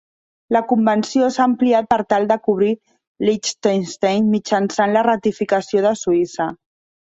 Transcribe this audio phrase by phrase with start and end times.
[0.55, 2.69] La convenció s'ha ampliat per tal de cobrir
[3.27, 6.51] Liechtenstein mitjançant la ratificació de Suïssa.